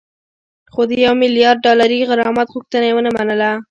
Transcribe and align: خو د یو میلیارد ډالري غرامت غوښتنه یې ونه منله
خو 0.73 0.81
د 0.89 0.91
یو 1.05 1.13
میلیارد 1.23 1.59
ډالري 1.65 1.99
غرامت 2.09 2.47
غوښتنه 2.55 2.85
یې 2.87 2.93
ونه 2.95 3.11
منله 3.17 3.51